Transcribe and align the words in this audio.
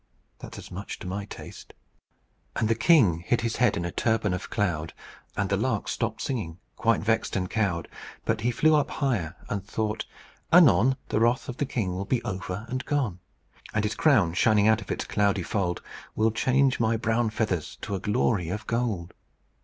That's 0.39 0.57
as 0.57 0.71
much 0.71 0.97
to 0.97 1.07
my 1.07 1.25
taste. 1.25 1.75
"And 2.55 2.67
the 2.69 2.73
king 2.73 3.19
hid 3.19 3.41
his 3.41 3.57
head 3.57 3.77
in 3.77 3.85
a 3.85 3.91
turban 3.91 4.33
of 4.33 4.49
cloud; 4.49 4.93
And 5.37 5.47
the 5.47 5.57
lark 5.57 5.87
stopped 5.87 6.23
singing, 6.23 6.57
quite 6.75 7.01
vexed 7.01 7.35
and 7.35 7.47
cowed. 7.47 7.87
But 8.25 8.41
he 8.41 8.49
flew 8.49 8.73
up 8.73 8.89
higher, 8.89 9.35
and 9.47 9.63
thought, 9.63 10.05
'Anon, 10.51 10.97
The 11.09 11.19
wrath 11.19 11.47
of 11.47 11.57
the 11.57 11.67
king 11.67 11.93
will 11.93 12.05
be 12.05 12.23
over 12.23 12.65
and 12.67 12.83
gone, 12.85 13.19
And 13.75 13.83
his 13.85 13.93
crown, 13.93 14.33
shining 14.33 14.67
out 14.67 14.81
of 14.81 14.89
its 14.89 15.05
cloudy 15.05 15.43
fold, 15.43 15.83
Will 16.15 16.31
change 16.31 16.79
my 16.79 16.97
brown 16.97 17.29
feathers 17.29 17.77
to 17.81 17.93
a 17.93 17.99
glory 17.99 18.49
of 18.49 18.65
gold.' 18.65 19.13